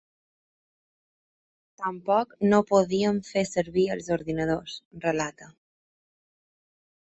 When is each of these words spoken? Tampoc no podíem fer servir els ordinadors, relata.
Tampoc 1.81 2.33
no 2.53 2.61
podíem 2.71 3.19
fer 3.27 3.43
servir 3.51 3.85
els 3.97 4.09
ordinadors, 4.17 4.79
relata. 5.05 5.51